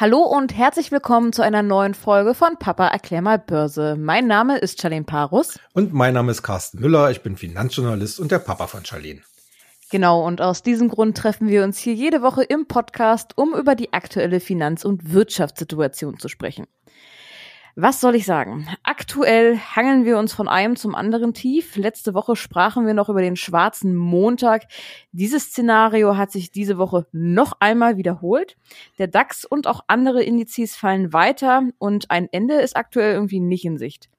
[0.00, 3.96] Hallo und herzlich willkommen zu einer neuen Folge von Papa erklär mal Börse.
[3.98, 5.58] Mein Name ist Charlene Parus.
[5.72, 7.10] Und mein Name ist Carsten Müller.
[7.10, 9.22] Ich bin Finanzjournalist und der Papa von Charlene.
[9.90, 13.74] Genau, und aus diesem Grund treffen wir uns hier jede Woche im Podcast, um über
[13.74, 16.68] die aktuelle Finanz- und Wirtschaftssituation zu sprechen.
[17.80, 18.66] Was soll ich sagen?
[18.82, 21.76] Aktuell hangeln wir uns von einem zum anderen tief.
[21.76, 24.64] Letzte Woche sprachen wir noch über den schwarzen Montag.
[25.12, 28.56] Dieses Szenario hat sich diese Woche noch einmal wiederholt.
[28.98, 33.64] Der DAX und auch andere Indizes fallen weiter und ein Ende ist aktuell irgendwie nicht
[33.64, 34.10] in Sicht.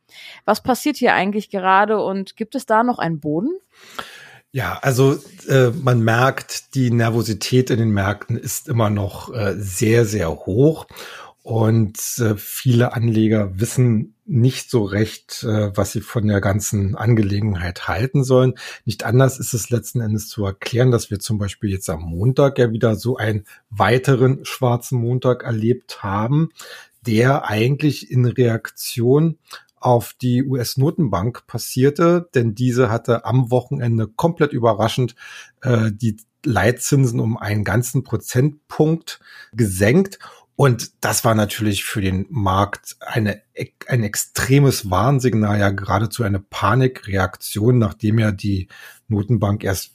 [0.46, 3.58] Was passiert hier eigentlich gerade und gibt es da noch einen Boden?
[4.54, 5.18] Ja, also
[5.50, 10.88] äh, man merkt, die Nervosität in den Märkten ist immer noch äh, sehr, sehr hoch.
[11.42, 17.88] Und äh, viele Anleger wissen nicht so recht, äh, was sie von der ganzen Angelegenheit
[17.88, 18.54] halten sollen.
[18.86, 22.60] Nicht anders ist es letzten Endes zu erklären, dass wir zum Beispiel jetzt am Montag
[22.60, 26.50] ja wieder so einen weiteren schwarzen Montag erlebt haben,
[27.08, 29.38] der eigentlich in Reaktion
[29.78, 35.16] auf die US-Notenbank passierte, denn diese hatte am Wochenende komplett überraschend
[35.62, 39.20] äh, die Leitzinsen um einen ganzen Prozentpunkt
[39.54, 40.20] gesenkt
[40.60, 43.42] und das war natürlich für den Markt eine,
[43.88, 48.68] ein extremes Warnsignal, ja geradezu eine Panikreaktion, nachdem ja die
[49.08, 49.94] Notenbank erst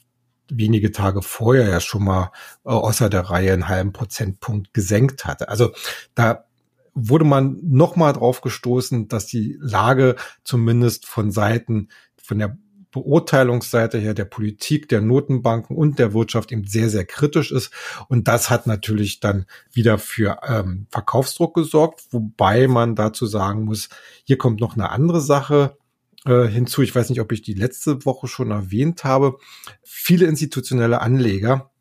[0.49, 2.33] wenige Tage vorher ja schon mal
[2.65, 5.51] äh, außer der Reihe einen halben Prozentpunkt gesenkt hatte.
[5.51, 5.73] Also
[6.15, 6.47] da
[6.95, 12.57] wurde man noch mal drauf gestoßen, dass die Lage zumindest von Seiten von der
[12.95, 17.73] Beurteilungsseite her der Politik, der Notenbanken und der Wirtschaft eben sehr, sehr kritisch ist.
[18.09, 23.89] Und das hat natürlich dann wieder für ähm, Verkaufsdruck gesorgt, wobei man dazu sagen muss,
[24.23, 25.77] hier kommt noch eine andere Sache
[26.25, 26.83] äh, hinzu.
[26.83, 29.39] Ich weiß nicht, ob ich die letzte Woche schon erwähnt habe.
[29.83, 31.73] Viele institutionelle Anleger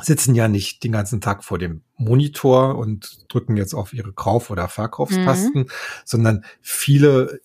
[0.00, 4.50] sitzen ja nicht den ganzen Tag vor dem Monitor und drücken jetzt auf ihre Kauf-
[4.50, 5.68] oder Verkaufstasten, mhm.
[6.04, 7.40] sondern viele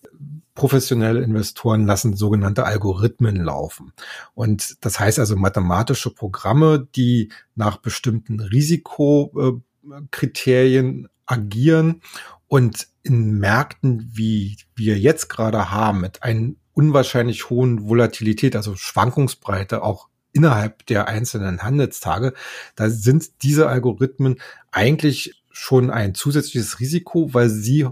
[0.54, 3.92] professionelle Investoren lassen sogenannte Algorithmen laufen.
[4.34, 12.02] Und das heißt also mathematische Programme, die nach bestimmten Risikokriterien agieren
[12.46, 19.82] und in Märkten, wie wir jetzt gerade haben, mit einer unwahrscheinlich hohen Volatilität, also Schwankungsbreite
[19.82, 22.34] auch innerhalb der einzelnen Handelstage,
[22.76, 24.40] da sind diese Algorithmen
[24.70, 27.86] eigentlich schon ein zusätzliches Risiko, weil sie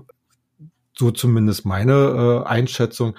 [0.94, 3.16] so zumindest meine äh, Einschätzung,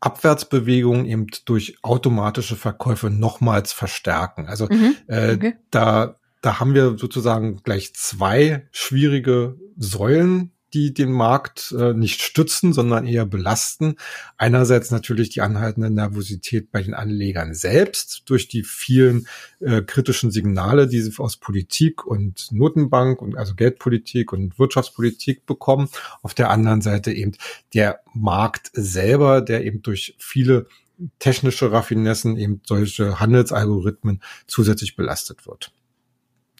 [0.00, 4.46] Abwärtsbewegungen eben durch automatische Verkäufe nochmals verstärken.
[4.46, 5.56] Also mhm, äh, okay.
[5.70, 12.72] da, da haben wir sozusagen gleich zwei schwierige Säulen, die den Markt äh, nicht stützen,
[12.72, 13.96] sondern eher belasten.
[14.36, 19.26] Einerseits natürlich die anhaltende Nervosität bei den Anlegern selbst durch die vielen
[19.60, 25.88] äh, kritischen Signale, die sie aus Politik und Notenbank und also Geldpolitik und Wirtschaftspolitik bekommen.
[26.22, 27.32] Auf der anderen Seite eben
[27.74, 30.66] der Markt selber, der eben durch viele
[31.18, 35.72] technische Raffinessen eben solche Handelsalgorithmen zusätzlich belastet wird.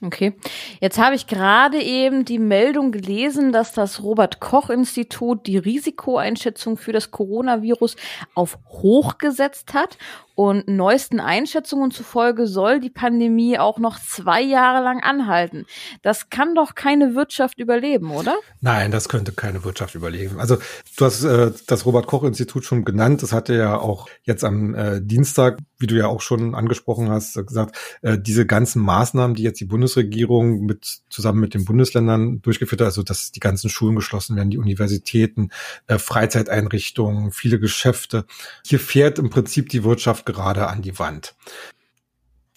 [0.02, 0.32] Okay.
[0.80, 6.78] Jetzt habe ich gerade eben die Meldung gelesen, dass das Robert Koch Institut die Risikoeinschätzung
[6.78, 7.96] für das Coronavirus
[8.34, 9.98] auf hoch gesetzt hat
[10.34, 15.66] und neuesten Einschätzungen zufolge soll die Pandemie auch noch zwei Jahre lang anhalten.
[16.00, 18.38] Das kann doch keine Wirtschaft überleben, oder?
[18.62, 20.40] Nein, das könnte keine Wirtschaft überleben.
[20.40, 20.56] Also
[20.96, 23.22] du hast äh, das Robert Koch Institut schon genannt.
[23.22, 27.34] Das hatte ja auch jetzt am äh, Dienstag, wie du ja auch schon angesprochen hast,
[27.34, 32.82] gesagt, äh, diese ganzen Maßnahmen, die jetzt die Bundesregierung mit zusammen mit den Bundesländern durchgeführt
[32.82, 35.50] hat, also dass die ganzen Schulen geschlossen werden, die Universitäten,
[35.86, 38.26] äh, Freizeiteinrichtungen, viele Geschäfte.
[38.64, 41.34] Hier fährt im Prinzip die Wirtschaft gerade an die Wand.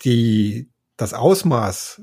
[0.04, 2.02] Die, das Ausmaß,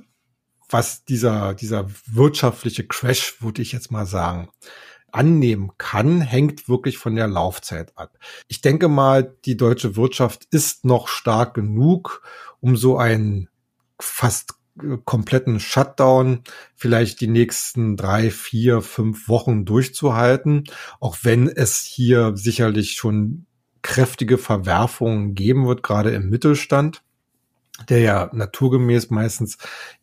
[0.70, 4.48] was dieser, dieser wirtschaftliche Crash, würde ich jetzt mal sagen,
[5.12, 8.18] annehmen kann, hängt wirklich von der Laufzeit ab.
[8.48, 12.22] Ich denke mal, die deutsche Wirtschaft ist noch stark genug,
[12.60, 13.48] um so einen
[13.98, 14.54] fast
[15.04, 16.42] kompletten Shutdown
[16.74, 20.64] vielleicht die nächsten drei, vier, fünf Wochen durchzuhalten,
[21.00, 23.46] auch wenn es hier sicherlich schon
[23.82, 27.02] kräftige Verwerfungen geben wird, gerade im Mittelstand,
[27.88, 29.58] der ja naturgemäß meistens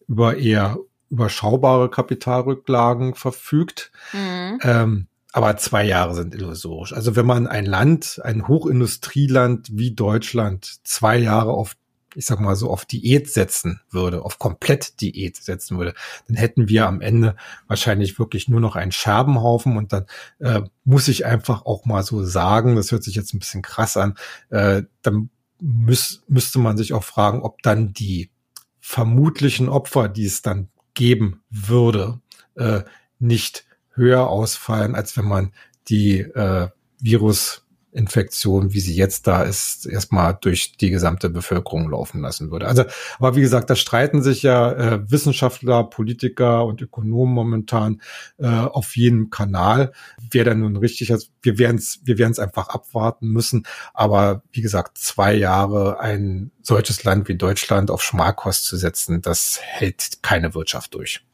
[0.08, 0.78] über eher
[1.10, 3.92] überschaubare Kapitalrücklagen verfügt.
[4.14, 4.60] Mhm.
[4.62, 6.94] Ähm, aber zwei Jahre sind illusorisch.
[6.94, 11.76] Also wenn man ein Land, ein Hochindustrieland wie Deutschland zwei Jahre auf
[12.18, 15.94] ich sag mal so, auf Diät setzen würde, auf komplett Diät setzen würde,
[16.28, 17.36] dann hätten wir am Ende
[17.68, 20.08] wahrscheinlich wirklich nur noch einen Scherbenhaufen und dann
[20.40, 23.98] äh, muss ich einfach auch mal so sagen, das hört sich jetzt ein bisschen krass
[23.98, 24.16] an,
[24.50, 25.30] äh, dann
[25.62, 28.32] müß, müsste man sich auch fragen, ob dann die
[28.80, 32.20] vermutlichen Opfer, die es dann geben würde,
[32.56, 32.82] äh,
[33.20, 35.54] nicht höher ausfallen, als wenn man
[35.90, 42.22] die äh, Virus Infektion, wie sie jetzt da ist, erstmal durch die gesamte Bevölkerung laufen
[42.22, 42.68] lassen würde.
[42.68, 42.84] Also,
[43.18, 48.02] aber wie gesagt, da streiten sich ja äh, Wissenschaftler, Politiker und Ökonomen momentan
[48.38, 49.94] äh, auf jedem Kanal,
[50.32, 51.32] wer da nun richtig ist.
[51.42, 53.64] Wir werden es wir werden's einfach abwarten müssen.
[53.94, 59.60] Aber wie gesagt, zwei Jahre ein solches Land wie Deutschland auf Schmalkost zu setzen, das
[59.62, 61.27] hält keine Wirtschaft durch.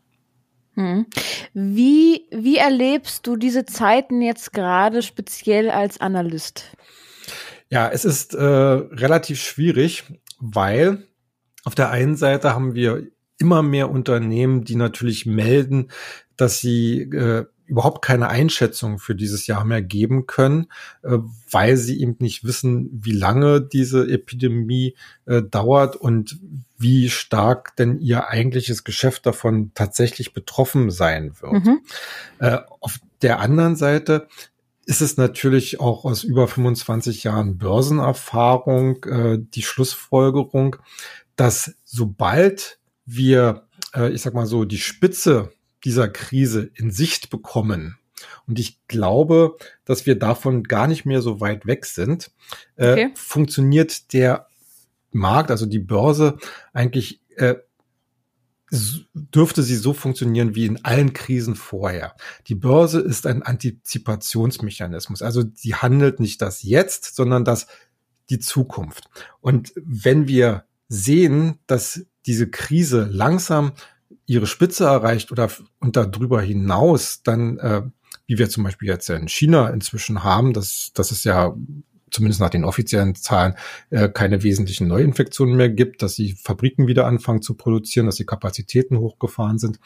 [0.76, 1.06] Hm.
[1.54, 6.72] Wie, wie erlebst du diese Zeiten jetzt gerade speziell als Analyst?
[7.70, 10.04] Ja, es ist äh, relativ schwierig,
[10.40, 11.08] weil
[11.64, 15.90] auf der einen Seite haben wir immer mehr Unternehmen, die natürlich melden,
[16.38, 20.68] dass sie äh, überhaupt keine Einschätzung für dieses Jahr mehr geben können,
[21.04, 21.18] äh,
[21.50, 26.40] weil sie eben nicht wissen, wie lange diese Epidemie äh, dauert und
[26.84, 31.66] wie stark denn ihr eigentliches Geschäft davon tatsächlich betroffen sein wird.
[31.66, 31.82] Mhm.
[32.38, 34.28] Äh, auf der anderen Seite
[34.86, 40.76] ist es natürlich auch aus über 25 Jahren Börsenerfahrung äh, die Schlussfolgerung,
[41.36, 43.64] dass sobald wir,
[43.96, 45.52] äh, ich sag mal so, die Spitze
[45.84, 47.98] dieser Krise in Sicht bekommen,
[48.48, 52.32] und ich glaube, dass wir davon gar nicht mehr so weit weg sind,
[52.76, 53.12] äh, okay.
[53.16, 54.48] funktioniert der
[55.14, 56.38] Markt, also die Börse,
[56.74, 57.56] eigentlich äh,
[59.14, 62.16] dürfte sie so funktionieren wie in allen Krisen vorher.
[62.48, 65.22] Die Börse ist ein Antizipationsmechanismus.
[65.22, 67.68] Also sie handelt nicht das Jetzt, sondern das
[68.30, 69.10] die Zukunft.
[69.42, 73.74] Und wenn wir sehen, dass diese Krise langsam
[74.26, 75.50] ihre Spitze erreicht oder
[75.80, 77.84] und darüber hinaus dann, äh,
[78.26, 81.56] wie wir zum Beispiel jetzt in China inzwischen haben, das, das ist ja
[82.14, 83.56] zumindest nach den offiziellen Zahlen,
[83.90, 88.26] äh, keine wesentlichen Neuinfektionen mehr gibt, dass die Fabriken wieder anfangen zu produzieren, dass die
[88.26, 89.80] Kapazitäten hochgefahren sind.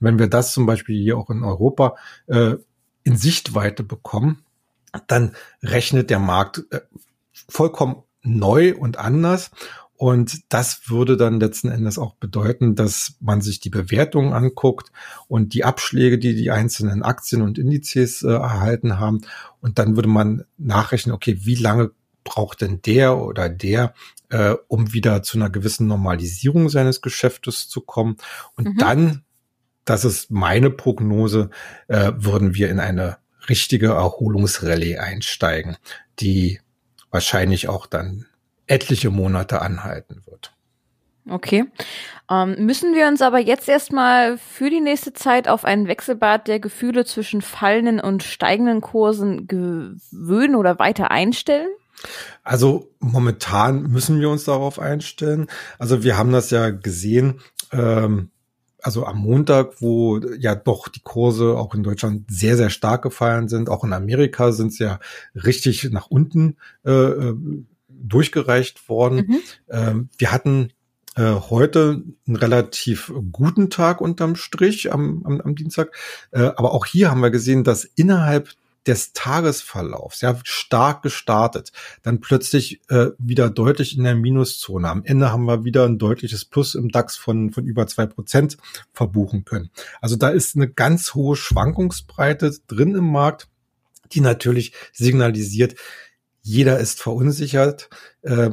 [0.00, 1.96] Und wenn wir das zum Beispiel hier auch in Europa
[2.26, 2.56] äh,
[3.04, 4.44] in Sichtweite bekommen,
[5.06, 6.80] dann rechnet der Markt äh,
[7.48, 9.50] vollkommen neu und anders.
[9.98, 14.92] Und das würde dann letzten Endes auch bedeuten, dass man sich die Bewertungen anguckt
[15.26, 19.22] und die Abschläge, die die einzelnen Aktien und Indizes äh, erhalten haben.
[19.60, 21.90] Und dann würde man nachrechnen, okay, wie lange
[22.22, 23.92] braucht denn der oder der,
[24.30, 28.18] äh, um wieder zu einer gewissen Normalisierung seines Geschäftes zu kommen.
[28.54, 28.76] Und mhm.
[28.78, 29.24] dann,
[29.84, 31.50] das ist meine Prognose,
[31.88, 33.18] äh, würden wir in eine
[33.48, 35.76] richtige Erholungsrallye einsteigen,
[36.20, 36.60] die
[37.10, 38.26] wahrscheinlich auch dann
[38.68, 40.52] etliche Monate anhalten wird.
[41.28, 41.66] Okay.
[42.30, 46.60] Ähm, müssen wir uns aber jetzt erstmal für die nächste Zeit auf ein Wechselbad der
[46.60, 51.68] Gefühle zwischen fallenden und steigenden Kursen gewöhnen oder weiter einstellen?
[52.44, 55.48] Also momentan müssen wir uns darauf einstellen.
[55.78, 57.40] Also wir haben das ja gesehen,
[57.72, 58.30] ähm,
[58.80, 63.48] also am Montag, wo ja doch die Kurse auch in Deutschland sehr, sehr stark gefallen
[63.48, 63.68] sind.
[63.68, 65.00] Auch in Amerika sind sie ja
[65.34, 67.34] richtig nach unten äh, äh
[68.00, 69.26] durchgereicht worden.
[69.26, 69.38] Mhm.
[69.70, 70.72] Ähm, wir hatten
[71.16, 75.96] äh, heute einen relativ guten Tag unterm Strich am, am, am Dienstag.
[76.30, 78.50] Äh, aber auch hier haben wir gesehen, dass innerhalb
[78.86, 81.72] des Tagesverlaufs, ja, stark gestartet,
[82.02, 84.88] dann plötzlich äh, wieder deutlich in der Minuszone.
[84.88, 88.56] Am Ende haben wir wieder ein deutliches Plus im DAX von, von über zwei Prozent
[88.92, 89.70] verbuchen können.
[90.00, 93.48] Also da ist eine ganz hohe Schwankungsbreite drin im Markt,
[94.12, 95.74] die natürlich signalisiert,
[96.48, 97.90] jeder ist verunsichert.
[98.22, 98.50] Äh,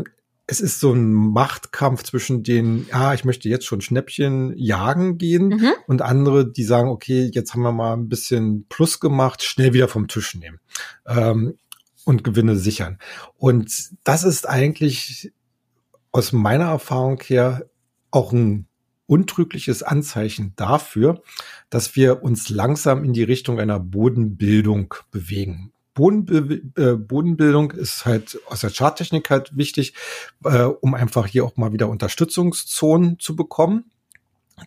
[0.47, 5.47] es ist so ein Machtkampf zwischen den, ja, ich möchte jetzt schon Schnäppchen jagen gehen
[5.47, 5.71] mhm.
[5.87, 9.87] und andere, die sagen, okay, jetzt haben wir mal ein bisschen Plus gemacht, schnell wieder
[9.87, 10.59] vom Tisch nehmen
[11.07, 11.57] ähm,
[12.03, 12.99] und Gewinne sichern.
[13.37, 13.71] Und
[14.03, 15.31] das ist eigentlich
[16.11, 17.67] aus meiner Erfahrung her
[18.11, 18.67] auch ein
[19.07, 21.23] untrügliches Anzeichen dafür,
[21.69, 25.71] dass wir uns langsam in die Richtung einer Bodenbildung bewegen.
[25.97, 29.93] Äh, Bodenbildung ist halt aus der Charttechnik halt wichtig,
[30.43, 33.85] äh, um einfach hier auch mal wieder Unterstützungszonen zu bekommen.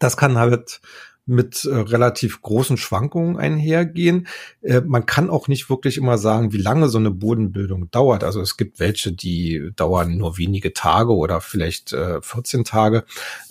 [0.00, 0.80] Das kann halt
[1.28, 4.26] mit äh, relativ großen Schwankungen einhergehen.
[4.62, 8.24] Äh, man kann auch nicht wirklich immer sagen, wie lange so eine Bodenbildung dauert.
[8.24, 13.04] Also es gibt welche, die dauern nur wenige Tage oder vielleicht äh, 14 Tage.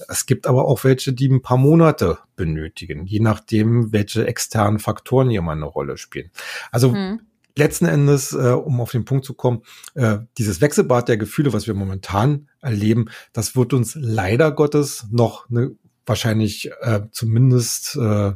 [0.09, 5.29] Es gibt aber auch welche, die ein paar Monate benötigen, je nachdem, welche externen Faktoren
[5.29, 6.31] hier mal eine Rolle spielen.
[6.71, 7.21] Also hm
[7.57, 9.63] letzten Endes, äh, um auf den Punkt zu kommen,
[9.95, 15.49] äh, dieses Wechselbad der Gefühle, was wir momentan erleben, das wird uns leider Gottes noch
[15.49, 18.33] eine, wahrscheinlich äh, zumindest äh,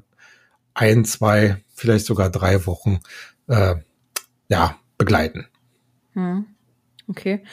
[0.74, 3.00] ein, zwei, vielleicht sogar drei Wochen
[3.48, 3.76] äh,
[4.50, 5.48] ja begleiten.
[6.14, 6.46] Hm.
[7.08, 7.44] Okay.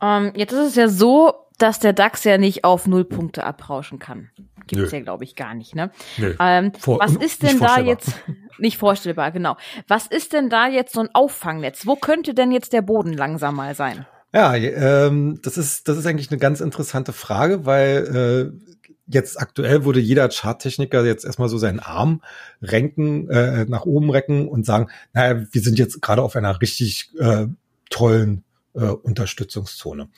[0.00, 3.98] Ähm, jetzt ist es ja so, dass der DAX ja nicht auf null Punkte abrauschen
[3.98, 4.30] kann.
[4.66, 5.74] Gibt es ja, glaube ich, gar nicht.
[5.74, 5.90] Ne?
[6.18, 8.12] Ähm, was ist denn da jetzt
[8.58, 9.32] nicht vorstellbar?
[9.32, 9.56] Genau.
[9.88, 11.86] Was ist denn da jetzt so ein Auffangnetz?
[11.86, 14.06] Wo könnte denn jetzt der Boden langsam mal sein?
[14.32, 18.70] Ja, ähm, das ist das ist eigentlich eine ganz interessante Frage, weil äh,
[19.08, 22.22] jetzt aktuell würde jeder Charttechniker jetzt erstmal so seinen Arm
[22.62, 27.10] renken, äh, nach oben recken und sagen, naja, wir sind jetzt gerade auf einer richtig
[27.18, 27.46] äh,
[27.90, 30.08] tollen äh, Unterstützungszone.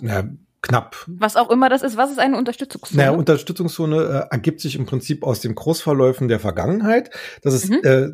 [0.00, 0.28] Naja,
[0.62, 1.06] knapp.
[1.06, 3.02] Was auch immer das ist, was ist eine Unterstützungszone?
[3.02, 7.10] Naja, Unterstützungszone äh, ergibt sich im Prinzip aus den Kursverläufen der Vergangenheit.
[7.42, 7.80] Das ist, mhm.
[7.82, 8.08] äh,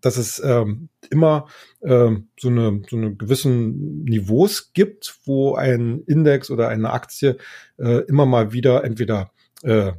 [0.00, 1.46] dass es ähm, immer
[1.82, 7.38] ähm, so eine so eine gewissen Niveaus gibt, wo ein Index oder eine Aktie
[7.78, 9.30] äh, immer mal wieder entweder
[9.62, 9.92] äh,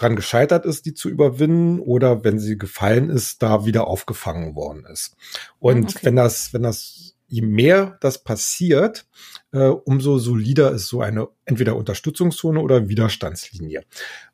[0.00, 4.86] dran gescheitert ist, die zu überwinden, oder wenn sie gefallen ist, da wieder aufgefangen worden
[4.86, 5.14] ist.
[5.58, 5.98] Und okay.
[6.02, 9.06] wenn das, wenn das, je mehr das passiert,
[9.52, 13.82] äh, umso solider ist so eine entweder Unterstützungszone oder Widerstandslinie.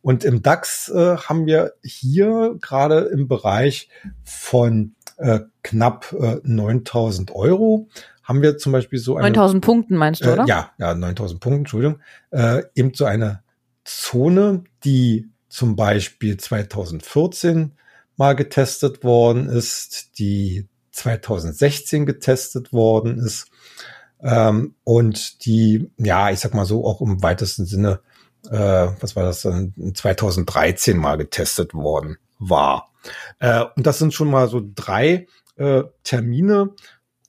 [0.01, 3.89] Und im DAX äh, haben wir hier gerade im Bereich
[4.25, 7.89] von äh, knapp äh, 9000 Euro
[8.23, 10.47] haben wir zum Beispiel so eine 9000 Punkten meinst du, äh, oder?
[10.47, 12.01] ja, ja, 9000 Punkten, Entschuldigung,
[12.31, 13.43] äh, eben so eine
[13.85, 17.73] Zone, die zum Beispiel 2014
[18.17, 23.51] mal getestet worden ist, die 2016 getestet worden ist
[24.23, 28.01] ähm, und die, ja, ich sag mal so, auch im weitesten Sinne,
[28.51, 32.93] äh, was war das dann, 2013 mal getestet worden war.
[33.39, 35.27] Äh, und das sind schon mal so drei
[35.57, 36.75] äh, Termine,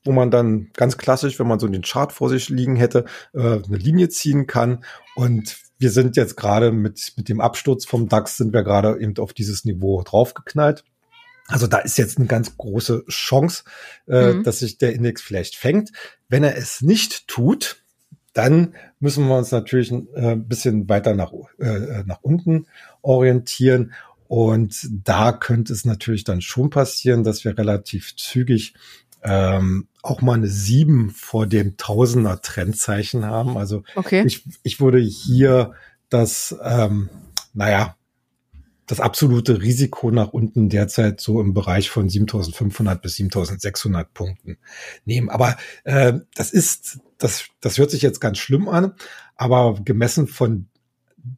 [0.05, 3.39] wo man dann ganz klassisch, wenn man so den Chart vor sich liegen hätte, äh,
[3.39, 4.85] eine Linie ziehen kann.
[5.15, 9.17] Und wir sind jetzt gerade mit, mit dem Absturz vom DAX sind wir gerade eben
[9.17, 10.85] auf dieses Niveau draufgeknallt.
[11.47, 13.63] Also da ist jetzt eine ganz große Chance,
[14.07, 14.43] äh, mhm.
[14.43, 15.91] dass sich der Index vielleicht fängt.
[16.27, 17.83] Wenn er es nicht tut,
[18.33, 22.67] dann müssen wir uns natürlich ein äh, bisschen weiter nach, äh, nach unten
[23.01, 23.93] orientieren.
[24.27, 28.73] Und da könnte es natürlich dann schon passieren, dass wir relativ zügig
[29.23, 33.57] ähm, auch mal eine sieben vor dem Tausender Trendzeichen haben.
[33.57, 34.23] Also okay.
[34.25, 35.73] ich, ich würde hier
[36.09, 37.09] das, ähm,
[37.53, 37.95] naja,
[38.87, 44.57] das absolute Risiko nach unten derzeit so im Bereich von 7500 bis 7600 Punkten
[45.05, 45.29] nehmen.
[45.29, 48.93] Aber äh, das ist, das, das hört sich jetzt ganz schlimm an,
[49.35, 50.69] aber gemessen von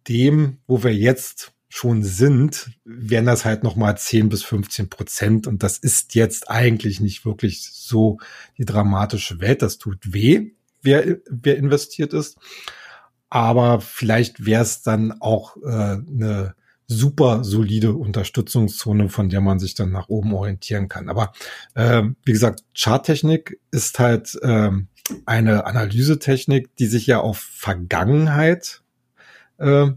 [0.07, 5.47] dem, wo wir jetzt schon sind, wären das halt nochmal 10 bis 15 Prozent.
[5.47, 8.19] Und das ist jetzt eigentlich nicht wirklich so
[8.57, 9.61] die dramatische Welt.
[9.61, 10.51] Das tut weh,
[10.81, 12.37] wer, wer investiert ist.
[13.29, 16.55] Aber vielleicht wäre es dann auch äh, eine
[16.89, 21.07] super solide Unterstützungszone, von der man sich dann nach oben orientieren kann.
[21.07, 21.31] Aber
[21.75, 24.71] äh, wie gesagt, Charttechnik ist halt äh,
[25.25, 28.81] eine Analysetechnik, die sich ja auf Vergangenheit
[29.59, 29.91] äh,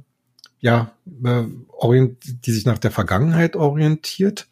[0.60, 0.92] ja,
[1.24, 4.48] äh, orient, die sich nach der Vergangenheit orientiert.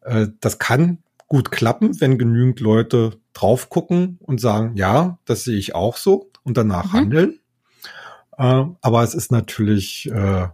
[0.00, 5.58] Äh, das kann gut klappen, wenn genügend Leute drauf gucken und sagen, ja, das sehe
[5.58, 6.96] ich auch so und danach mhm.
[6.96, 7.40] handeln.
[8.38, 10.48] Äh, aber es ist natürlich äh,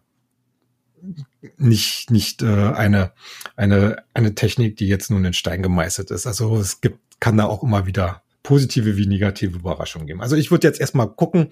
[1.57, 3.13] nicht nicht äh, eine
[3.57, 6.27] eine eine Technik, die jetzt nun in Stein gemeißelt ist.
[6.27, 10.21] Also es gibt kann da auch immer wieder positive wie negative Überraschungen geben.
[10.21, 11.51] Also ich würde jetzt erstmal gucken,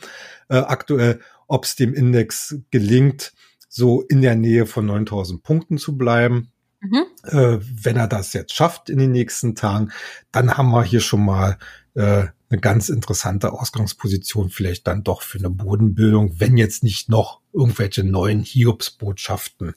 [0.49, 3.33] äh, aktuell, ob es dem Index gelingt,
[3.69, 6.51] so in der Nähe von 9000 Punkten zu bleiben.
[6.81, 7.05] Mhm.
[7.25, 9.93] Äh, wenn er das jetzt schafft in den nächsten Tagen,
[10.33, 11.59] dann haben wir hier schon mal
[11.95, 17.41] äh, eine ganz interessante Ausgangsposition, vielleicht dann doch für eine Bodenbildung, wenn jetzt nicht noch
[17.53, 19.75] irgendwelche neuen Hiobsbotschaften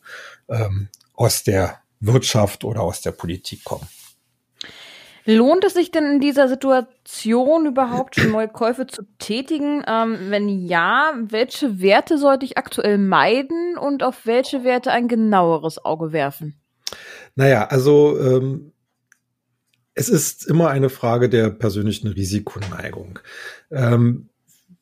[0.49, 3.87] ähm, aus der Wirtschaft oder aus der Politik kommen.
[5.25, 9.81] Lohnt es sich denn in dieser Situation überhaupt schon neue Käufe zu tätigen?
[9.87, 15.83] Ähm, wenn ja, welche Werte sollte ich aktuell meiden und auf welche Werte ein genaueres
[15.85, 16.59] Auge werfen?
[17.35, 18.72] Naja, also ähm,
[19.95, 23.19] es ist immer eine Frage der persönlichen Risikoneigung.
[23.71, 24.29] Ähm,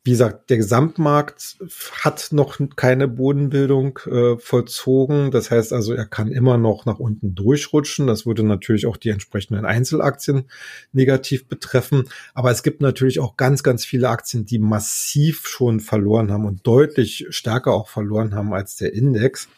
[0.04, 1.58] wie gesagt, der Gesamtmarkt
[2.02, 5.30] hat noch keine Bodenbildung äh, vollzogen.
[5.30, 8.08] Das heißt also, er kann immer noch nach unten durchrutschen.
[8.08, 10.48] Das würde natürlich auch die entsprechenden Einzelaktien
[10.92, 12.08] negativ betreffen.
[12.34, 16.66] Aber es gibt natürlich auch ganz, ganz viele Aktien, die massiv schon verloren haben und
[16.66, 19.48] deutlich stärker auch verloren haben als der Index,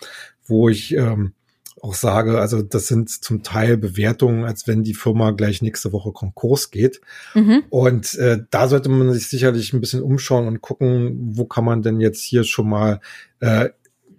[0.45, 1.33] wo ich ähm,
[1.85, 6.13] auch sage, also das sind zum Teil Bewertungen, als wenn die Firma gleich nächste Woche
[6.13, 7.03] Konkurs geht.
[7.35, 7.63] Mhm.
[7.69, 11.83] Und äh, da sollte man sich sicherlich ein bisschen umschauen und gucken, wo kann man
[11.83, 13.01] denn jetzt hier schon mal,
[13.41, 13.69] äh,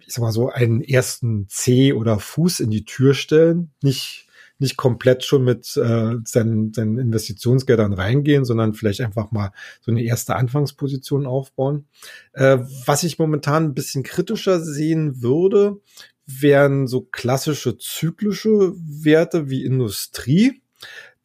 [0.06, 3.72] ich sag mal so, einen ersten C oder Fuß in die Tür stellen.
[3.82, 4.22] Nicht
[4.58, 10.02] nicht komplett schon mit äh, seinen, seinen Investitionsgeldern reingehen, sondern vielleicht einfach mal so eine
[10.02, 11.86] erste Anfangsposition aufbauen.
[12.32, 15.78] Äh, was ich momentan ein bisschen kritischer sehen würde,
[16.26, 20.62] wären so klassische zyklische Werte wie Industrie.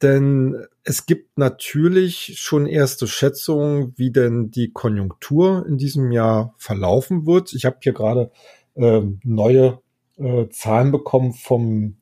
[0.01, 7.25] Denn es gibt natürlich schon erste Schätzungen, wie denn die Konjunktur in diesem Jahr verlaufen
[7.25, 7.53] wird.
[7.53, 8.31] Ich habe hier gerade
[8.75, 9.79] äh, neue
[10.17, 11.97] äh, Zahlen bekommen vom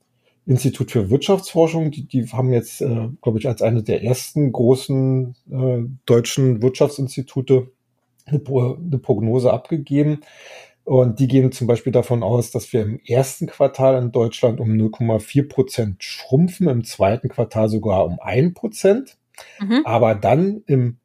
[0.45, 1.91] Institut für Wirtschaftsforschung.
[1.91, 7.71] Die, die haben jetzt, äh, glaube ich, als eine der ersten großen äh, deutschen Wirtschaftsinstitute
[8.25, 10.21] eine, eine Prognose abgegeben.
[10.89, 14.69] Und die gehen zum Beispiel davon aus, dass wir im ersten Quartal in Deutschland um
[14.71, 19.15] 0,4 Prozent schrumpfen, im zweiten Quartal sogar um ein Prozent,
[19.59, 19.83] mhm.
[19.85, 20.97] aber dann im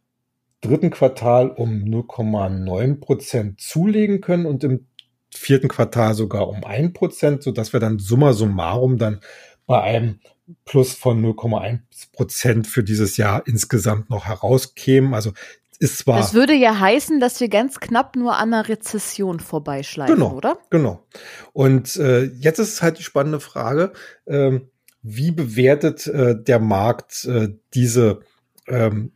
[0.62, 4.86] dritten Quartal um 0,9 Prozent zulegen können und im
[5.28, 9.20] vierten Quartal sogar um ein Prozent, so dass wir dann summa summarum dann
[9.66, 10.18] bei einem
[10.64, 15.12] Plus von 0,1 Prozent für dieses Jahr insgesamt noch herauskämen.
[15.12, 15.32] Also
[15.78, 16.18] ist zwar.
[16.18, 20.58] Das würde ja heißen, dass wir ganz knapp nur an einer Rezession vorbeischleifen, genau, oder?
[20.70, 21.04] Genau.
[21.52, 23.92] Und äh, jetzt ist halt die spannende Frage,
[24.26, 24.68] ähm,
[25.02, 28.20] wie bewertet äh, der Markt äh, diese,
[28.66, 29.12] ähm,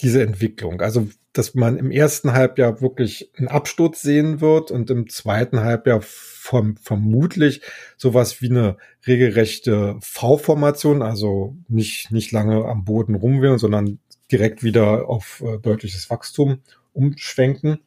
[0.00, 0.80] diese Entwicklung?
[0.80, 6.00] Also, dass man im ersten Halbjahr wirklich einen Absturz sehen wird und im zweiten Halbjahr
[6.02, 7.60] vom, vermutlich
[7.96, 13.98] sowas wie eine regelrechte V-Formation, also nicht, nicht lange am Boden rumwählen, sondern
[14.30, 16.60] direkt wieder auf äh, deutliches Wachstum
[16.92, 17.80] umschwenken.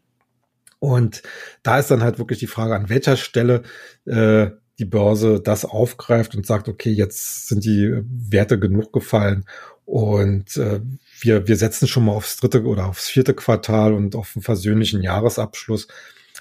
[0.80, 1.24] Und
[1.62, 3.64] da ist dann halt wirklich die Frage, an welcher Stelle
[4.06, 9.46] äh, die Börse das aufgreift und sagt, okay, jetzt sind die Werte genug gefallen
[9.84, 10.82] und äh,
[11.20, 15.02] wir, wir setzen schon mal aufs dritte oder aufs vierte Quartal und auf einen versöhnlichen
[15.02, 15.88] Jahresabschluss.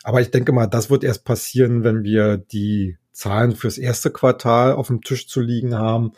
[0.04, 4.72] Aber ich denke mal, das wird erst passieren, wenn wir die Zahlen fürs erste Quartal
[4.72, 6.12] auf dem Tisch zu liegen haben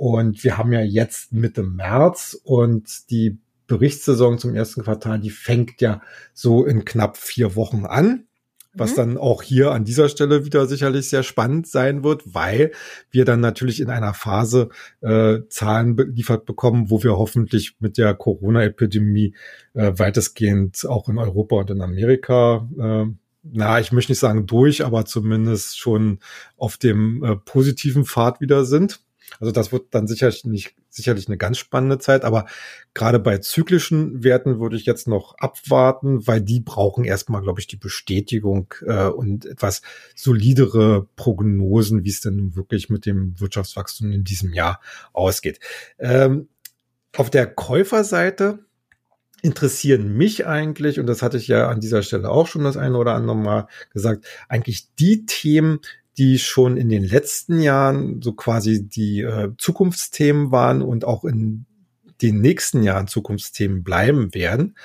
[0.00, 5.82] und wir haben ja jetzt Mitte März und die Berichtssaison zum ersten Quartal, die fängt
[5.82, 6.00] ja
[6.32, 8.24] so in knapp vier Wochen an.
[8.72, 8.96] Was mhm.
[8.96, 12.72] dann auch hier an dieser Stelle wieder sicherlich sehr spannend sein wird, weil
[13.10, 14.70] wir dann natürlich in einer Phase
[15.02, 19.34] äh, Zahlen beliefert bekommen, wo wir hoffentlich mit der Corona-Epidemie
[19.74, 23.04] äh, weitestgehend auch in Europa und in Amerika äh,
[23.42, 26.18] na, ich möchte nicht sagen durch, aber zumindest schon
[26.56, 29.00] auf dem äh, positiven Pfad wieder sind.
[29.38, 32.46] Also das wird dann sicherlich nicht, sicherlich eine ganz spannende Zeit, aber
[32.94, 37.66] gerade bei zyklischen Werten würde ich jetzt noch abwarten, weil die brauchen erstmal, glaube ich,
[37.66, 39.82] die Bestätigung äh, und etwas
[40.14, 44.80] solidere Prognosen, wie es denn nun wirklich mit dem Wirtschaftswachstum in diesem Jahr
[45.12, 45.60] ausgeht.
[45.98, 46.48] Ähm,
[47.16, 48.60] auf der Käuferseite
[49.42, 52.98] interessieren mich eigentlich, und das hatte ich ja an dieser Stelle auch schon das eine
[52.98, 55.80] oder andere Mal gesagt, eigentlich die Themen,
[56.20, 61.64] die schon in den letzten Jahren so quasi die äh, Zukunftsthemen waren und auch in
[62.20, 64.76] den nächsten Jahren Zukunftsthemen bleiben werden.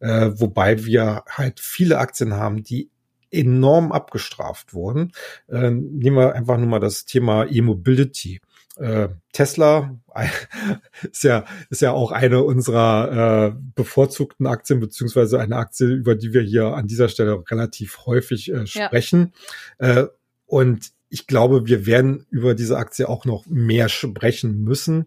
[0.00, 2.88] Äh, wobei wir halt viele Aktien haben, die
[3.30, 5.12] enorm abgestraft wurden.
[5.46, 8.40] Äh, nehmen wir einfach nur mal das Thema E-Mobility.
[8.76, 9.94] Äh, Tesla
[11.12, 16.32] ist ja, ist ja auch eine unserer äh, bevorzugten Aktien, beziehungsweise eine Aktie, über die
[16.32, 19.34] wir hier an dieser Stelle relativ häufig äh, sprechen.
[19.78, 20.04] Ja.
[20.04, 20.08] Äh,
[20.48, 25.06] und ich glaube, wir werden über diese Aktie auch noch mehr sprechen müssen,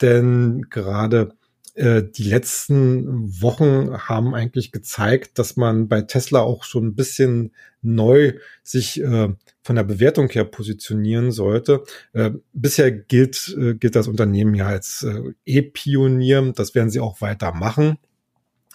[0.00, 1.34] denn gerade
[1.74, 7.52] äh, die letzten Wochen haben eigentlich gezeigt, dass man bei Tesla auch schon ein bisschen
[7.82, 9.28] neu sich äh,
[9.62, 11.84] von der Bewertung her positionieren sollte.
[12.12, 16.52] Äh, bisher gilt, äh, gilt das Unternehmen ja als äh, E-Pionier.
[16.54, 17.98] Das werden sie auch weiter machen.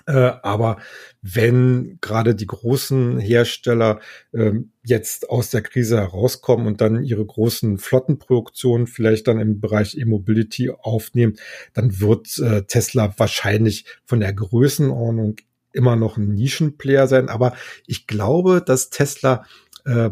[0.08, 0.78] Äh, aber
[1.22, 4.00] wenn gerade die großen Hersteller
[4.34, 4.52] äh,
[4.84, 10.70] jetzt aus der Krise herauskommen und dann ihre großen Flottenproduktionen vielleicht dann im Bereich E-Mobility
[10.70, 11.38] aufnehmen,
[11.74, 15.38] dann wird äh, Tesla wahrscheinlich von der Größenordnung
[15.72, 17.28] immer noch ein Nischenplayer sein.
[17.28, 17.56] Aber
[17.88, 19.46] ich glaube, dass Tesla
[19.86, 20.10] äh,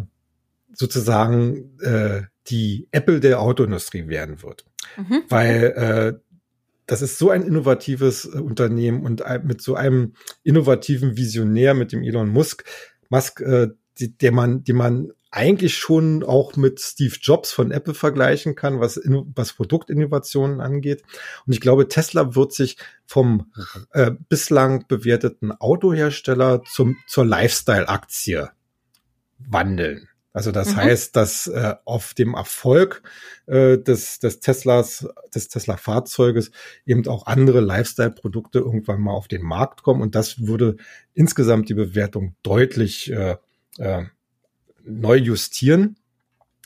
[0.73, 1.77] sozusagen
[2.47, 4.65] die Apple der Autoindustrie werden wird.
[4.97, 5.21] Mhm.
[5.29, 6.19] Weil
[6.85, 12.03] das ist so ein innovatives äh, Unternehmen und mit so einem innovativen Visionär, mit dem
[12.03, 12.65] Elon Musk,
[13.09, 13.69] Musk, äh,
[13.99, 18.79] die, der man, die man eigentlich schon auch mit Steve Jobs von Apple vergleichen kann,
[18.79, 19.01] was,
[19.35, 21.03] was Produktinnovationen angeht.
[21.47, 23.51] Und ich glaube, Tesla wird sich vom
[23.91, 28.49] äh, bislang bewerteten Autohersteller zum, zur Lifestyle-Aktie
[29.39, 30.07] wandeln.
[30.33, 30.77] Also das mhm.
[30.77, 33.03] heißt, dass äh, auf dem Erfolg
[33.45, 36.51] äh, des, des Teslas, des Tesla-Fahrzeuges
[36.85, 40.77] eben auch andere Lifestyle-Produkte irgendwann mal auf den Markt kommen und das würde
[41.13, 43.37] insgesamt die Bewertung deutlich äh,
[43.77, 44.03] äh,
[44.83, 45.97] neu justieren.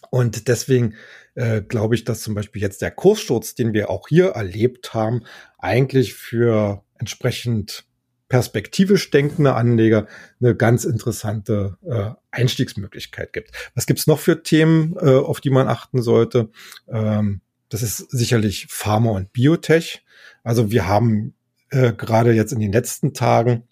[0.09, 0.95] Und deswegen
[1.35, 5.23] äh, glaube ich, dass zum Beispiel jetzt der Kurssturz, den wir auch hier erlebt haben,
[5.57, 7.86] eigentlich für entsprechend
[8.29, 10.07] perspektivisch denkende Anleger
[10.41, 13.51] eine ganz interessante äh, Einstiegsmöglichkeit gibt.
[13.73, 16.49] Was gibt's noch für Themen, äh, auf die man achten sollte?
[16.87, 20.03] Ähm, das ist sicherlich Pharma und Biotech.
[20.43, 21.35] Also wir haben
[21.69, 23.63] äh, gerade jetzt in den letzten Tagen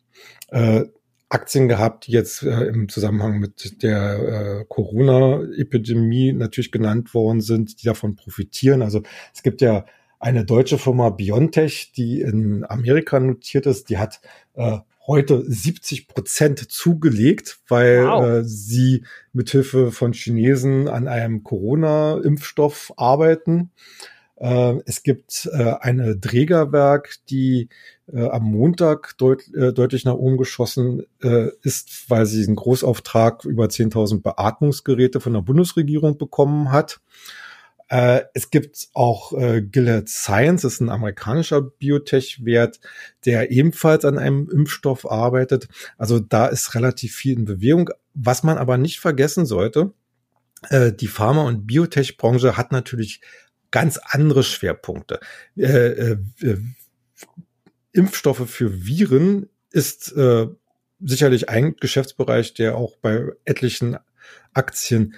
[0.49, 0.85] äh,
[1.29, 7.81] Aktien gehabt, die jetzt äh, im Zusammenhang mit der äh, Corona-Epidemie natürlich genannt worden sind,
[7.81, 8.81] die davon profitieren.
[8.81, 9.01] Also
[9.33, 9.85] es gibt ja
[10.25, 14.21] eine deutsche Firma Biontech, die in Amerika notiert ist, die hat
[14.55, 18.25] äh, heute 70 Prozent zugelegt, weil wow.
[18.25, 23.69] äh, sie mithilfe von Chinesen an einem Corona-Impfstoff arbeiten.
[24.37, 27.69] Äh, es gibt äh, eine Drägerwerk, die
[28.11, 33.45] äh, am Montag deut äh, deutlich nach oben geschossen äh, ist, weil sie einen Großauftrag
[33.45, 36.99] über 10.000 Beatmungsgeräte von der Bundesregierung bekommen hat.
[37.87, 42.79] Äh, es gibt auch äh, Gilead Science, das ist ein amerikanischer Biotech-Wert,
[43.25, 45.67] der ebenfalls an einem Impfstoff arbeitet.
[45.97, 47.89] Also da ist relativ viel in Bewegung.
[48.13, 49.93] Was man aber nicht vergessen sollte,
[50.69, 53.21] äh, die Pharma- und Biotech-Branche hat natürlich
[53.71, 55.19] ganz andere Schwerpunkte.
[55.57, 56.57] Äh, äh, äh
[57.91, 60.47] Impfstoffe für Viren ist äh,
[60.99, 63.97] sicherlich ein Geschäftsbereich, der auch bei etlichen
[64.53, 65.15] Aktien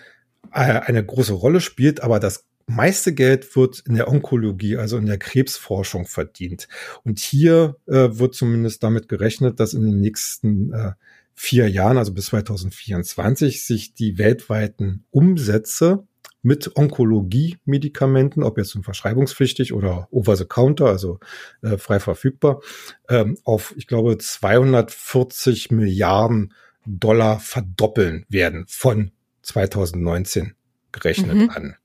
[0.52, 5.06] äh, eine große Rolle spielt, aber das meiste Geld wird in der Onkologie, also in
[5.06, 6.68] der Krebsforschung verdient.
[7.04, 10.92] Und hier äh, wird zumindest damit gerechnet, dass in den nächsten äh,
[11.34, 16.06] vier Jahren, also bis 2024, sich die weltweiten Umsätze
[16.42, 21.20] mit Onkologie-Medikamenten, ob jetzt verschreibungspflichtig oder over the counter, also
[21.62, 22.62] äh, frei verfügbar,
[23.10, 26.54] ähm, auf, ich glaube, 240 Milliarden
[26.86, 30.54] Dollar verdoppeln werden von 2019
[30.92, 31.50] gerechnet mhm.
[31.50, 31.76] an.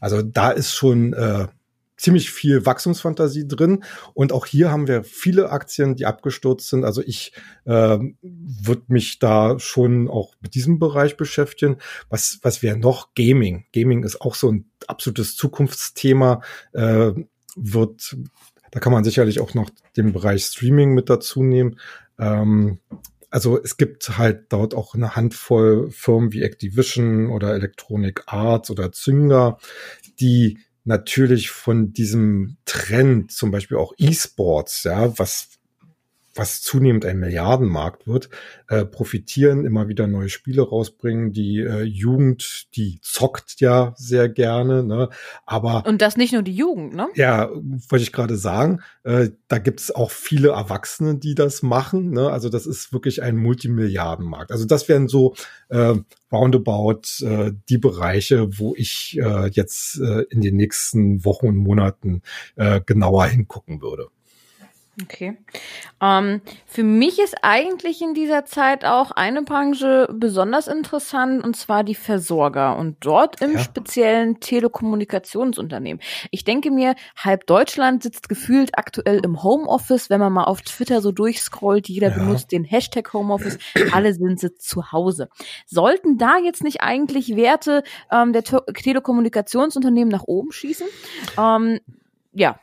[0.00, 1.46] Also da ist schon äh,
[1.96, 3.84] ziemlich viel Wachstumsfantasie drin.
[4.14, 6.84] Und auch hier haben wir viele Aktien, die abgestürzt sind.
[6.84, 7.32] Also ich
[7.64, 11.78] äh, würde mich da schon auch mit diesem Bereich beschäftigen.
[12.08, 13.14] Was, was wäre noch?
[13.14, 13.66] Gaming.
[13.72, 16.42] Gaming ist auch so ein absolutes Zukunftsthema.
[16.72, 17.12] Äh,
[17.56, 18.16] wird,
[18.70, 21.78] da kann man sicherlich auch noch den Bereich Streaming mit dazu nehmen.
[22.18, 22.78] Ähm,
[23.30, 28.92] also es gibt halt dort auch eine Handvoll Firmen wie Activision oder Electronic Arts oder
[28.92, 29.58] Zynga,
[30.20, 35.48] die natürlich von diesem Trend, zum Beispiel auch E-Sports, ja, was
[36.36, 38.28] was zunehmend ein Milliardenmarkt wird,
[38.68, 41.32] äh, profitieren, immer wieder neue Spiele rausbringen.
[41.32, 45.08] Die äh, Jugend, die zockt ja sehr gerne, ne?
[45.44, 47.08] Aber und das nicht nur die Jugend, ne?
[47.14, 47.50] Ja,
[47.88, 48.80] wollte ich gerade sagen.
[49.02, 52.10] Äh, da gibt es auch viele Erwachsene, die das machen.
[52.10, 52.30] Ne?
[52.30, 54.50] Also das ist wirklich ein Multimilliardenmarkt.
[54.50, 55.34] Also das wären so
[55.68, 55.94] äh,
[56.32, 62.22] roundabout äh, die Bereiche, wo ich äh, jetzt äh, in den nächsten Wochen und Monaten
[62.56, 64.08] äh, genauer hingucken würde.
[65.02, 65.36] Okay.
[66.00, 71.84] Ähm, für mich ist eigentlich in dieser Zeit auch eine Branche besonders interessant, und zwar
[71.84, 73.58] die Versorger und dort im ja.
[73.58, 76.00] speziellen Telekommunikationsunternehmen.
[76.30, 80.08] Ich denke mir, halb Deutschland sitzt gefühlt aktuell im Homeoffice.
[80.08, 82.14] Wenn man mal auf Twitter so durchscrollt, jeder ja.
[82.14, 83.58] benutzt den Hashtag Homeoffice,
[83.92, 85.28] alle sind sie zu Hause.
[85.66, 90.86] Sollten da jetzt nicht eigentlich Werte ähm, der Te Telekommunikationsunternehmen nach oben schießen?
[91.38, 91.80] Ähm,
[92.32, 92.58] ja,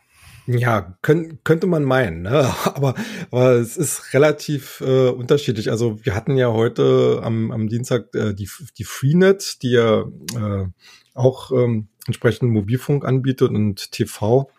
[0.46, 2.54] ja, könnt, könnte man meinen, ne?
[2.66, 2.96] aber,
[3.32, 5.72] aber es ist relativ äh, unterschiedlich.
[5.72, 10.66] Also wir hatten ja heute am, am Dienstag äh, die, die Freenet, die ja äh,
[11.14, 14.50] auch ähm, entsprechend Mobilfunk anbietet und TV,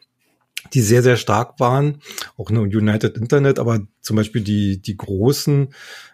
[0.72, 2.00] die sehr, sehr stark waren,
[2.38, 5.68] auch eine United Internet, aber zum Beispiel die, die großen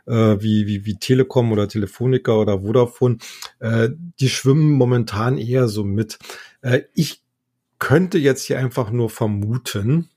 [0.07, 3.19] äh, wie, wie, wie Telekom oder Telefonica oder Vodafone,
[3.61, 6.19] äh, die schwimmen momentan eher so mit.
[6.63, 7.23] Äh, ich
[7.81, 10.09] könnte jetzt hier einfach nur vermuten,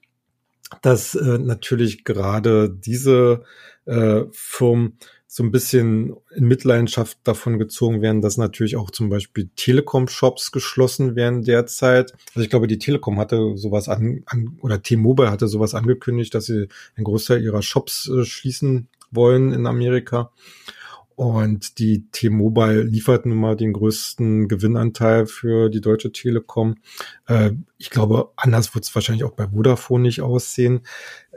[0.83, 3.43] dass äh, natürlich gerade diese
[3.85, 4.97] äh, Firmen
[5.33, 11.15] so ein bisschen in Mitleidenschaft davon gezogen werden, dass natürlich auch zum Beispiel Telekom-Shops geschlossen
[11.15, 12.13] werden derzeit.
[12.35, 16.45] Also ich glaube, die Telekom hatte sowas an, an oder T-Mobile hatte sowas angekündigt, dass
[16.45, 20.31] sie einen Großteil ihrer Shops äh, schließen wollen in Amerika.
[21.15, 26.75] Und die T-Mobile liefert nun mal den größten Gewinnanteil für die Deutsche Telekom.
[27.27, 30.81] Äh, ich glaube, anders wird es wahrscheinlich auch bei Vodafone nicht aussehen.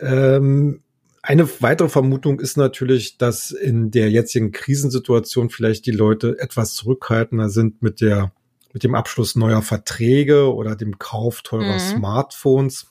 [0.01, 0.83] Ähm,
[1.23, 7.51] eine weitere Vermutung ist natürlich, dass in der jetzigen Krisensituation vielleicht die Leute etwas zurückhaltender
[7.51, 8.33] sind mit der
[8.73, 11.79] mit dem Abschluss neuer Verträge oder dem Kauf teurer mhm.
[11.79, 12.89] Smartphones.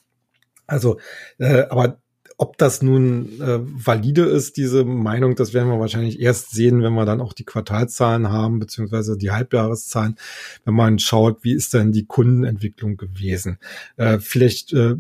[0.65, 0.99] Also,
[1.37, 2.01] äh, aber
[2.37, 6.93] ob das nun äh, valide ist, diese Meinung, das werden wir wahrscheinlich erst sehen, wenn
[6.93, 10.17] wir dann auch die Quartalzahlen haben, beziehungsweise die Halbjahreszahlen,
[10.65, 13.57] wenn man schaut, wie ist denn die Kundenentwicklung gewesen.
[13.95, 14.95] Äh, vielleicht äh,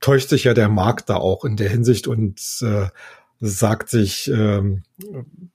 [0.00, 2.86] täuscht sich ja der Markt da auch in der Hinsicht und äh,
[3.40, 4.82] sagt sich, ähm,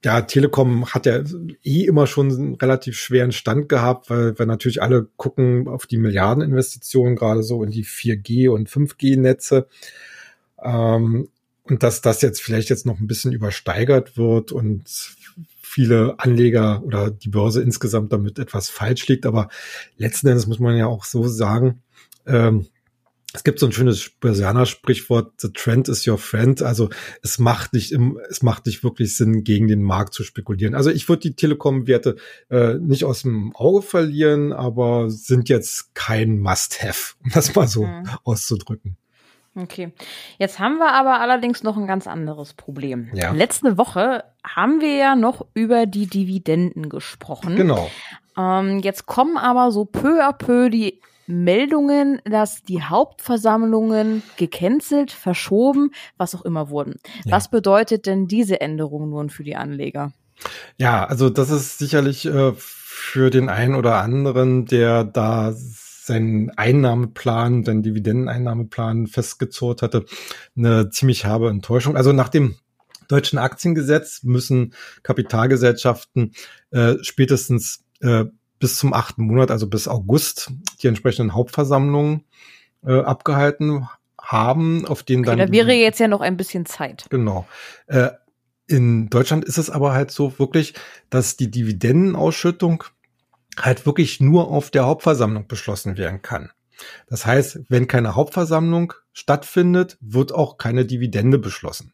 [0.03, 1.23] ja, Telekom hat ja
[1.63, 5.97] eh immer schon einen relativ schweren Stand gehabt, weil wir natürlich alle gucken auf die
[5.97, 9.67] Milliardeninvestitionen, gerade so in die 4G und 5G-Netze.
[10.63, 11.29] Ähm,
[11.63, 14.83] und dass das jetzt vielleicht jetzt noch ein bisschen übersteigert wird und
[15.61, 19.25] viele Anleger oder die Börse insgesamt damit etwas falsch liegt.
[19.25, 19.47] Aber
[19.97, 21.81] letzten Endes muss man ja auch so sagen,
[22.25, 22.67] ähm,
[23.33, 26.61] es gibt so ein schönes Börsianer-Sprichwort, the trend is your friend.
[26.61, 26.89] Also
[27.21, 30.75] es macht nicht im, es macht nicht wirklich Sinn, gegen den Markt zu spekulieren.
[30.75, 32.17] Also ich würde die Telekom-Werte
[32.49, 37.85] äh, nicht aus dem Auge verlieren, aber sind jetzt kein Must-Have, um das mal so
[37.85, 38.09] mhm.
[38.25, 38.97] auszudrücken.
[39.55, 39.91] Okay.
[40.37, 43.09] Jetzt haben wir aber allerdings noch ein ganz anderes Problem.
[43.13, 43.31] Ja.
[43.31, 47.57] Letzte Woche haben wir ja noch über die Dividenden gesprochen.
[47.57, 47.89] Genau.
[48.37, 55.91] Ähm, jetzt kommen aber so peu à peu die Meldungen, dass die Hauptversammlungen gecancelt, verschoben,
[56.17, 56.95] was auch immer wurden.
[57.25, 57.35] Ja.
[57.35, 60.13] Was bedeutet denn diese Änderung nun für die Anleger?
[60.77, 65.53] Ja, also das ist sicherlich äh, für den einen oder anderen, der da
[66.03, 70.05] seinen Einnahmeplan, seinen Dividendeneinnahmeplan festgezurrt hatte,
[70.57, 71.95] eine ziemlich herbe Enttäuschung.
[71.95, 72.55] Also nach dem
[73.07, 76.33] deutschen Aktiengesetz müssen Kapitalgesellschaften
[76.71, 78.25] äh, spätestens äh,
[78.59, 82.25] bis zum achten Monat, also bis August, die entsprechenden Hauptversammlungen
[82.83, 83.87] äh, abgehalten
[84.19, 85.47] haben, auf denen okay, dann.
[85.47, 87.05] Da wäre jetzt ja noch ein bisschen Zeit.
[87.09, 87.47] Genau.
[87.87, 88.09] Äh,
[88.67, 90.73] in Deutschland ist es aber halt so wirklich,
[91.09, 92.85] dass die Dividendenausschüttung
[93.59, 96.51] halt wirklich nur auf der Hauptversammlung beschlossen werden kann.
[97.07, 101.93] Das heißt, wenn keine Hauptversammlung stattfindet, wird auch keine Dividende beschlossen.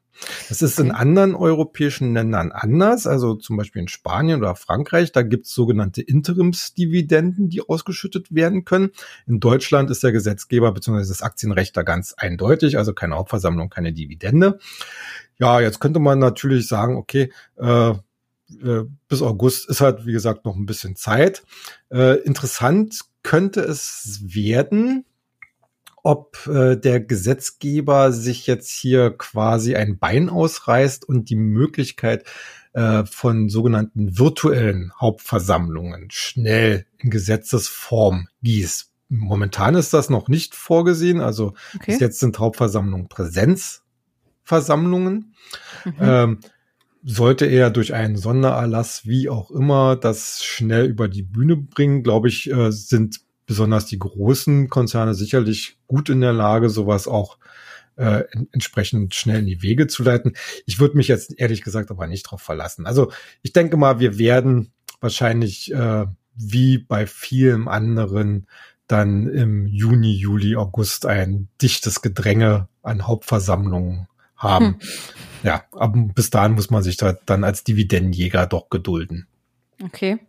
[0.49, 5.21] Das ist in anderen europäischen Ländern anders, also zum Beispiel in Spanien oder Frankreich, da
[5.21, 8.89] gibt es sogenannte Interimsdividenden, die ausgeschüttet werden können.
[9.27, 10.99] In Deutschland ist der Gesetzgeber bzw.
[10.99, 14.59] das Aktienrecht da ganz eindeutig, also keine Hauptversammlung, keine Dividende.
[15.39, 17.93] Ja, jetzt könnte man natürlich sagen, okay, äh,
[18.63, 21.43] äh bis August ist halt, wie gesagt, noch ein bisschen Zeit.
[21.91, 25.05] Äh, interessant könnte es werden,
[26.03, 32.23] ob äh, der Gesetzgeber sich jetzt hier quasi ein Bein ausreißt und die Möglichkeit
[32.71, 38.93] äh, von sogenannten virtuellen Hauptversammlungen schnell in Gesetzesform gießt.
[39.09, 41.19] Momentan ist das noch nicht vorgesehen.
[41.19, 41.91] Also okay.
[41.91, 45.33] bis jetzt sind Hauptversammlungen Präsenzversammlungen.
[45.83, 45.93] Mhm.
[45.99, 46.39] Ähm,
[47.03, 52.27] sollte er durch einen Sondererlass, wie auch immer, das schnell über die Bühne bringen, glaube
[52.27, 57.37] ich, äh, sind besonders die großen Konzerne sicherlich gut in der Lage, sowas auch
[57.95, 60.33] äh, entsprechend schnell in die Wege zu leiten.
[60.65, 62.85] Ich würde mich jetzt ehrlich gesagt aber nicht darauf verlassen.
[62.85, 66.05] Also ich denke mal, wir werden wahrscheinlich äh,
[66.35, 68.47] wie bei vielen anderen
[68.87, 74.65] dann im Juni, Juli, August ein dichtes Gedränge an Hauptversammlungen haben.
[74.65, 74.79] Hm.
[75.47, 79.27] Ja, aber bis dahin muss man sich da dann als Dividendenjäger doch gedulden.
[79.81, 80.19] Okay.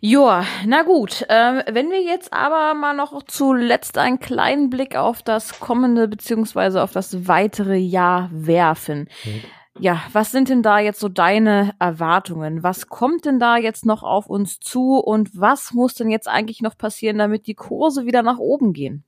[0.00, 1.20] Joa, na gut.
[1.28, 6.82] Äh, wenn wir jetzt aber mal noch zuletzt einen kleinen Blick auf das kommende beziehungsweise
[6.82, 9.10] auf das weitere Jahr werfen.
[9.24, 9.42] Mhm.
[9.78, 12.62] Ja, was sind denn da jetzt so deine Erwartungen?
[12.62, 16.62] Was kommt denn da jetzt noch auf uns zu und was muss denn jetzt eigentlich
[16.62, 19.04] noch passieren, damit die Kurse wieder nach oben gehen?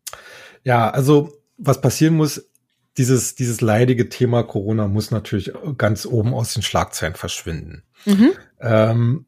[0.64, 2.47] Ja, also was passieren muss,
[2.98, 7.84] dieses, dieses leidige Thema Corona muss natürlich ganz oben aus den Schlagzeilen verschwinden.
[8.04, 8.32] Mhm.
[8.60, 9.26] Ähm,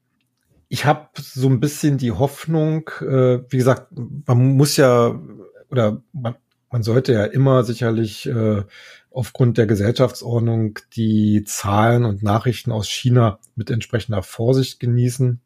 [0.68, 5.18] ich habe so ein bisschen die Hoffnung, äh, wie gesagt, man muss ja
[5.70, 6.34] oder man,
[6.70, 8.62] man sollte ja immer sicherlich äh,
[9.10, 15.40] aufgrund der Gesellschaftsordnung die Zahlen und Nachrichten aus China mit entsprechender Vorsicht genießen.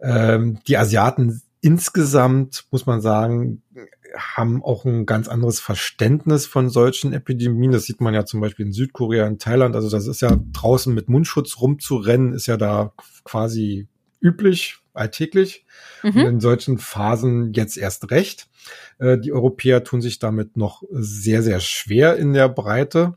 [0.00, 3.62] Ähm, die Asiaten insgesamt, muss man sagen,
[4.16, 7.72] haben auch ein ganz anderes Verständnis von solchen Epidemien.
[7.72, 9.74] Das sieht man ja zum Beispiel in Südkorea, in Thailand.
[9.74, 12.92] Also das ist ja draußen mit Mundschutz rumzurennen, ist ja da
[13.24, 13.88] quasi
[14.20, 15.66] üblich, alltäglich.
[16.02, 16.10] Mhm.
[16.10, 18.48] Und in solchen Phasen jetzt erst recht.
[18.98, 23.14] Äh, die Europäer tun sich damit noch sehr, sehr schwer in der Breite.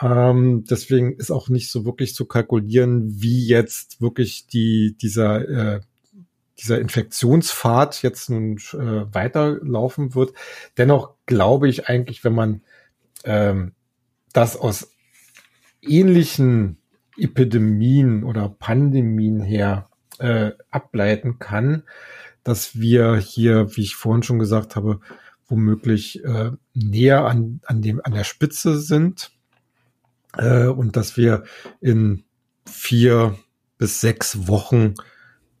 [0.00, 5.80] Ähm, deswegen ist auch nicht so wirklich zu kalkulieren, wie jetzt wirklich die, dieser, äh,
[6.58, 10.34] dieser Infektionspfad jetzt nun äh, weiterlaufen wird.
[10.76, 12.62] Dennoch glaube ich eigentlich, wenn man
[13.24, 13.72] ähm,
[14.32, 14.92] das aus
[15.80, 16.78] ähnlichen
[17.16, 19.88] Epidemien oder Pandemien her
[20.18, 21.84] äh, ableiten kann,
[22.44, 25.00] dass wir hier, wie ich vorhin schon gesagt habe,
[25.46, 29.32] womöglich äh, näher an, an, dem, an der Spitze sind
[30.36, 31.44] äh, und dass wir
[31.80, 32.24] in
[32.66, 33.38] vier
[33.78, 34.94] bis sechs Wochen,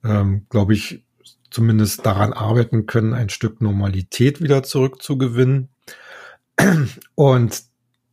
[0.04, 1.04] ähm, glaube ich,
[1.50, 5.68] zumindest daran arbeiten können, ein Stück Normalität wieder zurückzugewinnen.
[7.14, 7.62] Und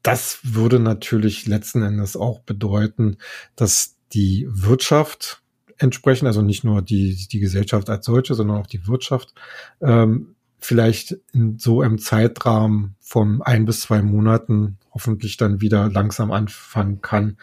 [0.04, 3.18] das würde natürlich letzten Endes auch bedeuten,
[3.56, 5.42] dass die Wirtschaft
[5.78, 9.34] entsprechend, also nicht nur die, die Gesellschaft als solche, sondern auch die Wirtschaft,
[9.82, 16.32] ähm, vielleicht in so einem Zeitrahmen von ein bis zwei Monaten hoffentlich dann wieder langsam
[16.32, 17.38] anfangen kann,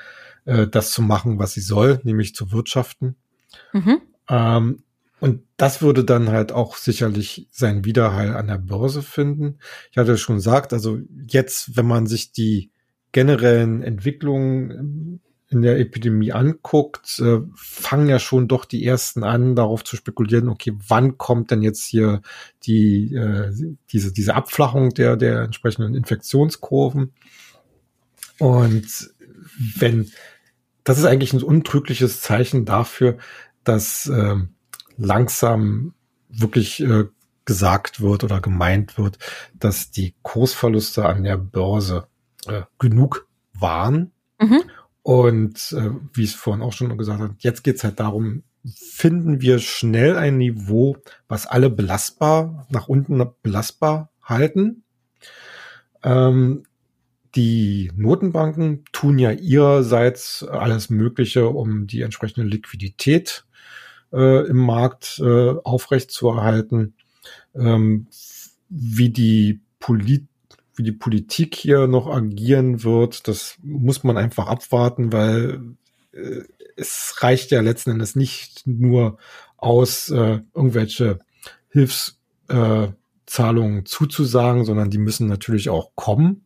[0.45, 3.17] äh, das zu machen, was sie soll, nämlich zu wirtschaften.
[3.73, 4.03] Mhm.
[4.29, 4.83] Ähm,
[5.19, 9.59] und das würde dann halt auch sicherlich seinen Widerhall an der Börse finden.
[9.91, 12.71] Ich hatte schon gesagt, also jetzt, wenn man sich die
[13.13, 19.85] generellen Entwicklungen in der Epidemie anguckt, äh, fangen ja schon doch die ersten an, darauf
[19.85, 22.21] zu spekulieren, okay, wann kommt denn jetzt hier
[22.65, 23.53] die, äh,
[23.91, 27.13] diese, diese Abflachung der, der entsprechenden Infektionskurven?
[28.39, 29.15] Und
[29.79, 30.11] wenn,
[30.85, 33.17] das ist eigentlich ein untrügliches Zeichen dafür,
[33.69, 34.37] dass äh,
[34.97, 35.95] langsam
[36.29, 37.05] wirklich äh,
[37.45, 39.19] gesagt wird oder gemeint wird,
[39.55, 42.09] dass die Kursverluste an der Börse
[42.47, 44.13] äh, genug waren.
[44.41, 44.63] Mhm.
[45.03, 48.43] Und äh, wie ich es vorhin auch schon gesagt habe, jetzt geht's halt darum,
[48.75, 50.97] finden wir schnell ein Niveau,
[51.29, 54.83] was alle belastbar, nach unten belastbar halten.
[56.03, 56.65] Ähm,
[57.37, 63.45] die Notenbanken tun ja ihrerseits alles Mögliche, um die entsprechende Liquidität
[64.13, 66.95] äh, im Markt äh, aufrechtzuerhalten.
[67.55, 68.09] Ähm,
[68.69, 70.27] wie die Polit
[70.77, 75.61] wie die Politik hier noch agieren wird, das muss man einfach abwarten, weil
[76.13, 76.43] äh,
[76.77, 79.17] es reicht ja letzten Endes nicht nur
[79.57, 81.19] aus, äh, irgendwelche
[81.71, 86.46] Hilfszahlungen äh, zuzusagen, sondern die müssen natürlich auch kommen.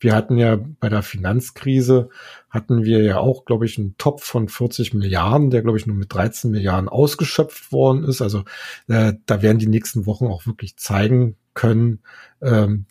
[0.00, 2.10] Wir hatten ja bei der Finanzkrise
[2.50, 5.96] hatten wir ja auch, glaube ich, einen Topf von 40 Milliarden, der, glaube ich, nur
[5.96, 8.22] mit 13 Milliarden ausgeschöpft worden ist.
[8.22, 8.44] Also
[8.86, 12.00] äh, da werden die nächsten Wochen auch wirklich zeigen können,
[12.40, 12.86] ähm,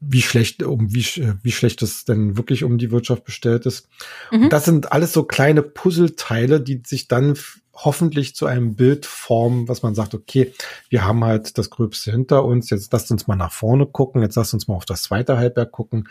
[0.00, 1.04] wie schlecht, um wie,
[1.42, 3.88] wie schlecht es denn wirklich um die Wirtschaft bestellt ist.
[4.30, 4.48] Mhm.
[4.48, 7.36] das sind alles so kleine Puzzleteile, die sich dann
[7.84, 10.52] hoffentlich zu einem Bild formen, was man sagt, okay,
[10.88, 14.36] wir haben halt das Gröbste hinter uns, jetzt lasst uns mal nach vorne gucken, jetzt
[14.36, 16.08] lasst uns mal auf das zweite Halbjahr gucken.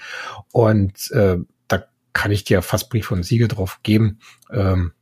[0.52, 4.20] Und äh, da kann ich dir fast Brief und Siegel drauf geben.
[4.50, 4.94] Ähm,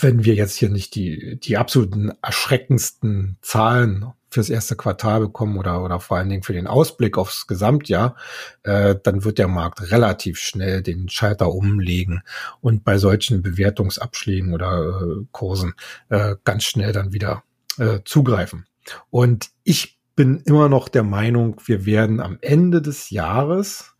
[0.00, 5.82] wenn wir jetzt hier nicht die, die absoluten erschreckendsten Zahlen fürs erste Quartal bekommen oder,
[5.82, 8.16] oder vor allen Dingen für den Ausblick aufs Gesamtjahr,
[8.62, 12.22] äh, dann wird der Markt relativ schnell den Schalter umlegen
[12.60, 15.74] und bei solchen Bewertungsabschlägen oder äh, Kursen
[16.10, 17.42] äh, ganz schnell dann wieder
[17.78, 18.66] äh, zugreifen.
[19.10, 23.94] Und ich bin immer noch der Meinung, wir werden am Ende des Jahres,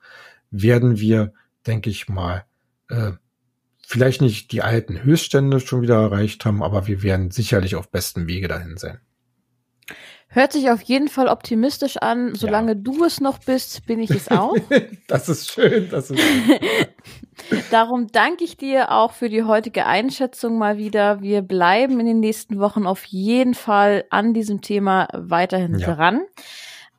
[0.50, 1.32] werden wir,
[1.66, 2.44] denke ich mal,
[2.88, 3.12] äh,
[3.86, 8.26] vielleicht nicht die alten Höchststände schon wieder erreicht haben, aber wir werden sicherlich auf bestem
[8.26, 9.00] Wege dahin sein.
[10.30, 12.34] Hört sich auf jeden Fall optimistisch an.
[12.34, 12.78] Solange ja.
[12.78, 14.54] du es noch bist, bin ich es auch.
[15.06, 15.88] das ist schön.
[15.90, 16.58] Das ist schön.
[17.70, 21.22] Darum danke ich dir auch für die heutige Einschätzung mal wieder.
[21.22, 25.94] Wir bleiben in den nächsten Wochen auf jeden Fall an diesem Thema weiterhin ja.
[25.94, 26.20] dran.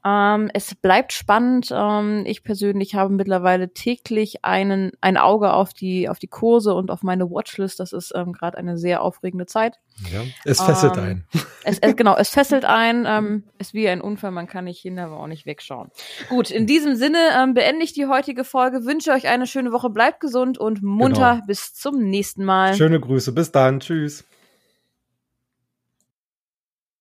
[0.06, 1.70] Ähm, es bleibt spannend.
[1.72, 6.90] Ähm, ich persönlich habe mittlerweile täglich einen, ein Auge auf die, auf die Kurse und
[6.90, 7.80] auf meine Watchlist.
[7.80, 9.80] Das ist ähm, gerade eine sehr aufregende Zeit.
[10.12, 11.28] Ja, es fesselt ähm, ein.
[11.66, 13.06] Es, es, genau, es fesselt ein.
[13.06, 15.92] Ähm, ist wie ein Unfall, man kann nicht hin, aber auch nicht wegschauen.
[16.30, 18.86] Gut, in diesem Sinne ähm, beende ich die heutige Folge.
[18.86, 21.34] Wünsche euch eine schöne Woche, bleibt gesund und munter.
[21.34, 21.46] Genau.
[21.46, 22.76] Bis zum nächsten Mal.
[22.76, 23.82] Schöne Grüße, bis dann.
[23.82, 24.26] Tschüss.